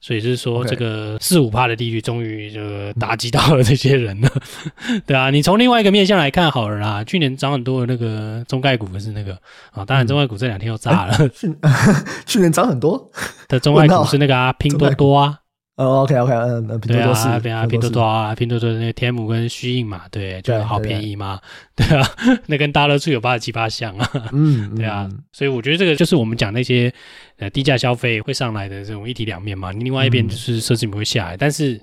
[0.00, 2.60] 所以是说，这个四五趴的利率终于就
[2.94, 4.30] 打击到了这些人了，
[5.06, 5.30] 对啊。
[5.30, 9.34] 你从另外一个面向来看好了啦，去年涨很多的那个中概股不是那个
[9.72, 11.16] 啊，当然中概股这两天又炸了。
[11.28, 11.54] 去
[12.26, 13.10] 去年涨很多？
[13.48, 15.36] 的中概股是那个啊，拼多多啊。
[15.76, 21.40] 哦，OK，OK，嗯，拼多多是，对啊，拼多多啊，拼多多的那个天母跟虚印嘛，对，就好便宜嘛，
[21.74, 22.06] 对啊，
[22.44, 26.92] 那跟大乐处有八十七八像啊，嗯，对啊，所以我觉得这个就是我们讲那些
[27.40, 31.80] 呃低价消费会上来的这种一体两面嘛，另外一边就是奢侈品会下来，但是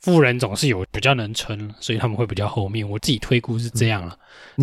[0.00, 4.18] 富人总是有比较能撑，所以他们会比较后面，我自己推估是这样了，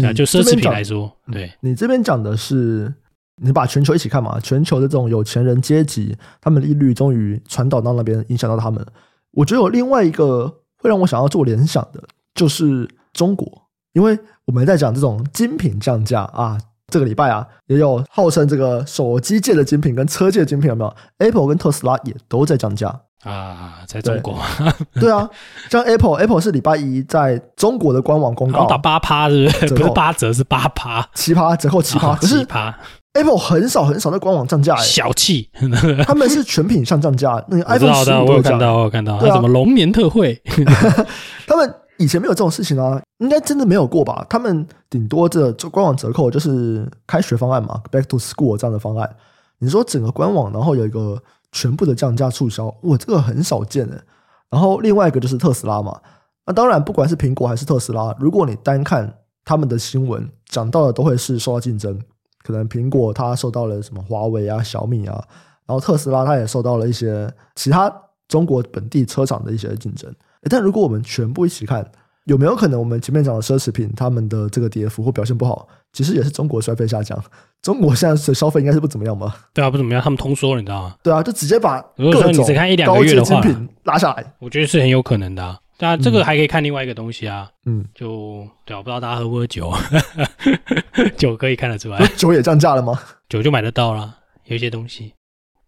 [0.07, 2.93] 啊，就奢侈品来说，对，你这边讲的是。
[3.39, 8.83] 你把全球一起看嘛，全球的这种有钱人阶级，他们利率终于传导到那边，影响到他们。
[9.29, 10.47] 我觉得有另外一个
[10.79, 16.57] 会让我想要做联想的，就是中国，因为我们在讲这种精品降价啊，
[16.91, 23.01] 这个礼拜啊，也有号称这个手机界的精品跟车界的精品有没有？Apple 跟特斯拉也都在降价。
[23.23, 24.39] 啊，在中国，
[24.93, 25.27] 对， 对啊，
[25.69, 28.65] 像 Apple，Apple 是礼拜一在中国的官网公告。
[28.67, 29.73] 打八趴，是不是？
[29.73, 32.73] 不是八折，是八趴，七趴折扣七趴，七趴。
[33.13, 35.49] Apple 很少很少在官网降价，欸，小气，
[36.05, 37.43] 他们是全品上降价。
[37.49, 40.39] 那个 iPhone 十五，我有看到，我有看到，什么龙年特惠，
[41.47, 44.25] 他们以前没有这种事情啊，应该真的没有过吧？
[44.29, 49.15] 他们顶多这官网折扣就是开学方案嘛，Back to School 这样的方案。
[49.59, 54.01] 你说整个官网然后有一个全部的降价促销，哇，这个很少见的。
[54.49, 55.99] 然后另外一个就是特斯拉嘛，
[56.45, 59.11] 那当然不管是苹果还是特斯拉，如果你单看
[59.43, 61.99] 他们的新闻，讲到的都会是受到竞争。
[62.43, 65.21] 可能苹果它受到了什么华为啊、小米啊，
[65.65, 67.93] 然后特斯拉它也受到了一些其他
[68.29, 70.13] 中国本地车厂的一些竞争。
[70.49, 71.89] 但如果我们全部一起看，
[72.25, 77.17] 有没有可能我们前面讲的奢侈品他们的这个跌幅或表现不好，其实也是中国消费下降？
[77.61, 79.35] 中国现在的消费应该是不怎么样吧？
[79.53, 80.95] 对啊，不怎么样，他们通缩了，你知道吗？
[81.01, 83.41] 对啊，就直接把如果说你只看一两个月的话，
[83.83, 85.57] 拉下来，我觉得是很有可能的啊。
[85.79, 89.71] 当然，这个还可以看另外一个东西啊，嗯，就对，我不知道大家喝不喝酒，
[91.17, 92.99] 酒可以看得出来，酒也降价了吗？
[93.29, 95.13] 酒就买得到了，有一些东西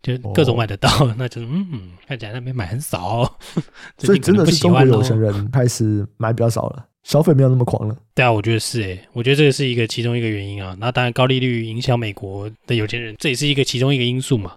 [0.02, 3.38] 就各种买得到，哦、那就是嗯，看起来那边买很少，
[3.98, 7.96] 所以真的是中国有钱人开始买比较少了，消费没有那么狂了。
[8.16, 10.76] 对啊，我觉得是诶、欸，我觉得这个是一个其中一个原因啊。
[10.80, 14.56] 那当然，高利率影响美国的有钱人，这也是一个其中一个因素嘛。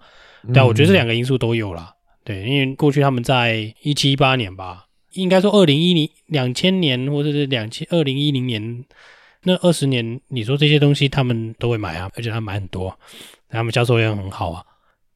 [0.53, 1.93] 对啊，我觉得这两个因素都有啦。
[2.25, 4.87] 对，因为过去他们在一七一八年吧。
[5.15, 8.85] 应该说，二零一零两千年或者是两千二零一零年
[9.43, 12.97] 那二十年，你说这些东西他们都会买啊，而且他买很多，
[13.51, 14.65] 他们销售也很好啊。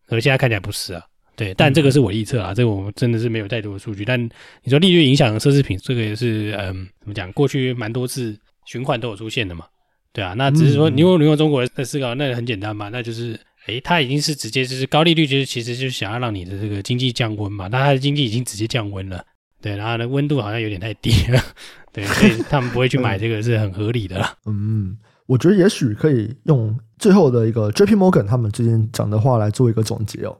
[0.06, 1.02] 可是现在看起来不是啊，
[1.36, 4.04] 对，但这个是我预测啊，这个我们真的是没有太多的数据。
[4.04, 4.22] 但
[4.62, 7.30] 你说利率影响奢侈品，这个也是嗯，怎么讲？
[7.32, 9.66] 过去蛮多次循环都有出现的嘛。
[10.12, 17.68] 对啊，那只是说，你如果你用中国人的思考，那很简单嘛，那就是，诶，它已经是直接就是高利率，就是其实就是想要让你的这个经济降温嘛。
[17.70, 19.22] 那它的经济已经直接降温了，
[19.60, 21.38] 对，然后呢，温度好像有点太低了，
[21.92, 24.34] 对，所以他们不会去买这个是很合理的啦。
[24.46, 24.96] 嗯，
[25.26, 30.36] 我觉得也许可以用最后的一个 JP Morgan 他们最近讲的话来做一个总结哦。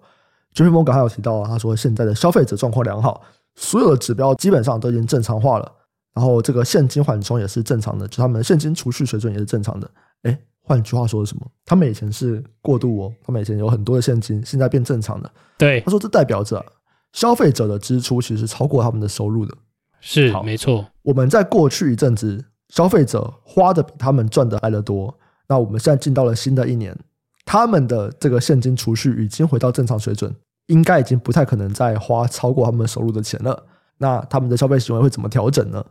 [0.55, 3.23] JP Morgan 还有提到，他说现在的消费者状况良好，
[3.57, 5.71] 所有的指标基本上都已经正常化了。
[6.15, 9.91] 然后这个现金缓冲也是正常的，就他们现金储蓄水准也是正常的。
[10.23, 11.47] 哎，换句话说是什么？
[11.67, 15.31] 他们以前是过度哦，他们以前有很多的现金，现在变正常的。
[15.59, 16.65] 对，他说这代表着
[17.13, 19.55] 消费者的支出其实是超过他们的收入的。
[20.01, 20.87] 是，没错。
[21.03, 25.15] 我们在过去一阵子，消费者花的比他们赚的来的多。
[25.49, 26.97] 那我们现在进到了新的一年，
[27.45, 30.35] 他们的这个现金储蓄已经回到正常水准，
[30.67, 33.65] 应该已经不太可能再花超过他们收入的钱了。
[33.99, 35.85] 那他们的消费行为会怎么调整呢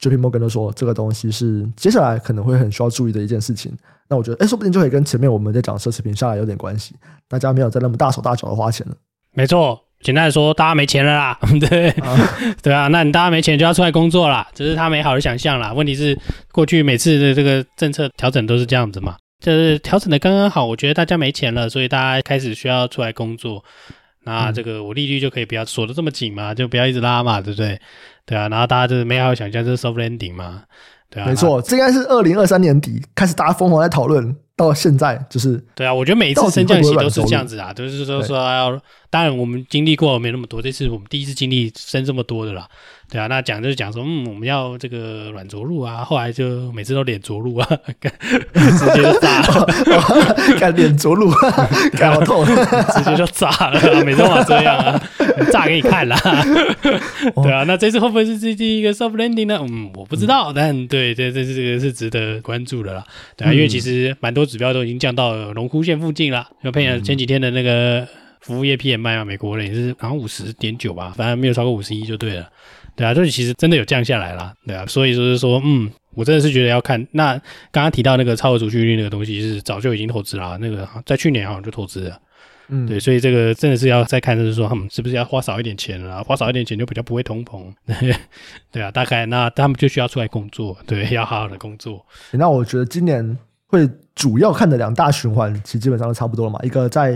[0.00, 3.76] ？JP Morgan 都说这个东西是接下来可能会很需要注意的一件事情。
[4.08, 6.96] 那我觉得，哎，说不定就可以跟前面我们在讲奢侈品下来有点关系。
[7.28, 8.96] 大家没有再那么大手大脚的花钱了。
[9.34, 11.38] 没错，简单的说，大家没钱了啦。
[11.68, 12.30] 对，啊
[12.62, 15.72] 对啊，那你大家没钱就要出来工作啦，这是他美好的想象啦。
[15.72, 16.18] 问题是，
[16.52, 20.64] 过去每次的这个政策调整都是这样子嘛，就是调整的刚刚好。
[20.64, 23.64] 我觉得大家没钱了，所以大家开始需要出来工作。
[24.24, 27.80] 那这个我利率就可以不要锁的这么紧嘛，就不要一直拉嘛，对不对？
[28.26, 30.62] 对啊，然后大家就是美好想象，就是 soft landing 嘛，
[31.08, 34.36] 对啊，没错，这应该是二零二三年底开始大家疯狂在讨论。
[34.58, 38.78] 到现在就是对啊，我觉得每一次升降息都是这样子啊，都是说说要，
[39.08, 42.68] 当然我们经历过没那么多，这次我们第一次经历升这么多的啦，
[43.10, 47.68] 对啊，那讲就是讲说，嗯，我们要这个软着陆啊，后来就每次都脸着陆啊，
[48.02, 49.66] 直接就炸了，
[50.58, 51.30] 看脸着陆，
[51.92, 52.44] 看好痛，
[52.96, 55.00] 直接就炸了，每次都这样啊，
[55.52, 56.18] 炸给你看啦，
[57.42, 59.58] 对啊，那这次会不会是这第一个 soft landing 呢？
[59.62, 63.04] 嗯，我不知道，但对，这这这个是值得关注的啦，
[63.36, 64.48] 对啊，因为其实蛮多。
[64.48, 66.48] 指标都已经降到龙枯线附近了。
[66.64, 68.08] 就配合前几天的那个
[68.40, 72.48] 服务业 PMI 啊，美国的也是好像五十点九吧，反正没有超过五十一就对了。
[72.98, 74.52] 对啊，就是其实真的有降下来啦。
[74.66, 77.00] 对啊，所以就是说，嗯，我真的是觉得要看。
[77.12, 77.32] 那
[77.70, 80.58] 刚刚提到那个超额储蓄率那个东西，是早就已经投资了。
[80.60, 82.20] 那个在去年好像就投资了。
[82.68, 86.22] 嗯，对，所以这个真的是要再看，就是说他们是不是要花少一点钱了？
[86.24, 87.72] 花少一点钱就比较不会通膨。
[88.72, 92.04] 对啊，大概那他们就需要出来工作，对， 要好好的工作。
[92.32, 93.38] 那我觉得今年。
[93.70, 96.58] 会主要看的两大循环，其实基本上都差不多了嘛。
[96.62, 97.10] 一个在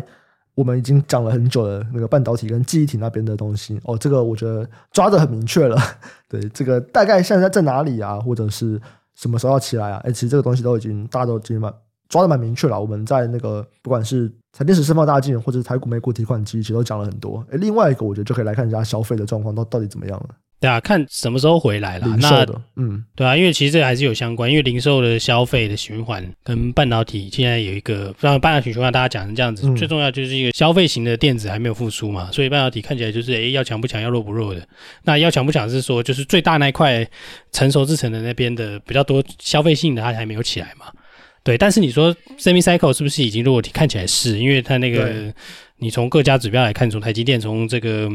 [0.54, 5.76] 我们已经讲了很久的那个半导体跟记忆体那边的东西，哦，这个我觉得抓得很明确了。
[6.28, 8.80] 对，这个大概现在在哪里啊，或者是
[9.14, 10.00] 什么时候要起来啊？
[10.04, 11.72] 哎，其实这个东西都已经大家都已经蛮
[12.08, 12.78] 抓得蛮明确了。
[12.78, 17.42] 我们在那个不管是财电时盛放大镜，或者是台股美股提款机，其实都讲了很多。
[17.50, 20.28] 哎，另外一个我觉得就可以来看一下消费的状况到到底怎么样了。
[20.62, 22.06] 对啊，看什么时候回来了。
[22.20, 22.46] 那
[22.76, 34.64] 嗯，对啊，因为其实这个还是有相关，因为零售的消费的循环跟半导体现在有一个，让半导体循环大家讲成这样子，嗯、最重要就是一个消费型的电子还没有复苏嘛，所以半导体看起来就是诶要强不强，要弱不弱的。
[35.02, 37.04] 那要强不强是说，就是最大那一块
[37.50, 40.86] 成熟制成的那边的比较多消费性的它还没有起来嘛。
[41.42, 43.72] 对，但是你说 semi cycle 是不是已经弱体？
[43.72, 45.34] 看起来是因为它那个
[45.78, 48.08] 你从各家指标来看，从台积电从这个。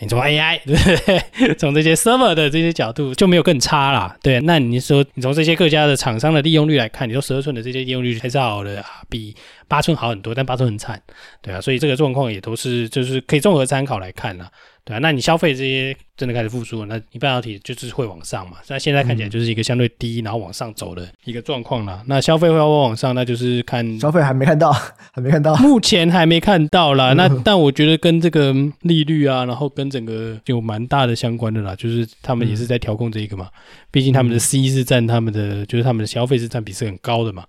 [0.00, 1.54] 你从 AI 对不对？
[1.60, 4.16] 从这些 server 的这些角度就没有更差啦。
[4.22, 9.34] 对，那你说你从这些各家的厂商的利用率来看，你说十二寸的这些利用率还是好的，比
[9.68, 11.00] 八寸好很多，但八寸很惨，
[11.42, 14.50] 对啊，所以这个状况也都是就是可以综合参考来看啦。
[14.84, 18.56] 对啊，那你消费这些真的开始复苏了，那你半导体就是会往上嘛？
[18.68, 22.02] 那现在看起来就是一个相对低，然后往上走的一个状况啦。
[22.06, 27.12] 那消费会要往上，那就是看消费还没看到，还没看到，目前还没看到啦。
[27.16, 33.48] 那但我觉得跟这个利率啊，然后跟整个有蛮大的相关的啦，就是他们也是在调控这一个嘛。
[33.90, 37.44] 毕竟他们的 C 是占他们的，就是他们的消费是占比是很高的嘛。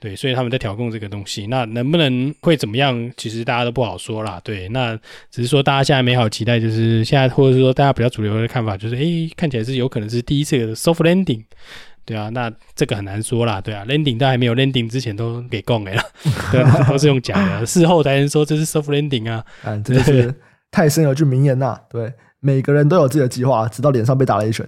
[0.00, 3.12] 对，所以他们在调控这个东西，那能不能会怎么样？
[3.18, 4.40] 其实大家都不好说啦。
[4.42, 4.96] 对，那
[5.30, 11.44] 只是说大家现在美好期待，就是现在或者是说大家比较主流的看法，就是诶，看起来是有可能是第一次的 soft landing。
[12.06, 13.60] 对啊，那这个很难说啦。
[13.60, 16.02] 对啊，landing 都还没有 landing 之前都给供了，
[16.50, 19.44] 对啊，都是用假的， 事后才能说这是 soft landing 啊。
[19.64, 20.34] 嗯，真的是
[20.70, 21.78] 太深有句名言呐。
[21.90, 22.10] 对。
[22.40, 24.66] 每个人都有自己的计划，直到脸上被打了一拳。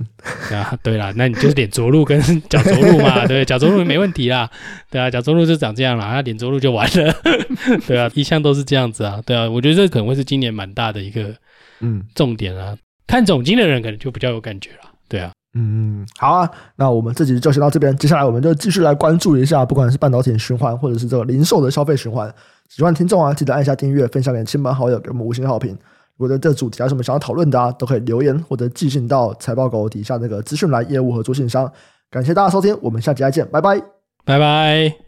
[0.49, 4.51] 对 啊，对啦，那你就是脸着陆跟脚着陆嘛， 对，脚着陆没问题啦。
[4.91, 7.14] 对啊，脚着陆就长这样啦，那脸着陆就完了。
[7.89, 9.20] 对啊，一向都是这样子啊。
[9.25, 11.35] 对啊，我觉得这可能会是今年蛮大的一个
[11.81, 12.73] 嗯重点啊。
[12.73, 14.91] 嗯、看总经的人可能就比较有感觉了。
[15.09, 22.31] 对啊，嗯，好啊，那我们这集就先到这边，接下来我们就继续来关注一下，不管是半导体循环或者是这个零售的消费循环。
[22.68, 25.77] 喜欢听众啊，记得按下订阅，分享给亲朋好友，给我们五星好评。
[26.23, 31.70] 如果对这主题有什么想要讨论的啊，都可以留言或者寄信到财报狗底下那个资讯栏业务合作信箱。
[32.12, 33.83] 感谢大家收听，我们下期再见，拜拜，
[34.25, 35.03] 拜拜。